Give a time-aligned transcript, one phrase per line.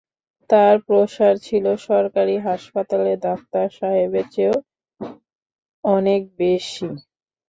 [0.49, 4.57] তাঁর প্রসার ছিল সরকারি হাসপাতালের ডাক্তার সাহেবের চেয়েও
[5.83, 6.87] অনেক বেশি।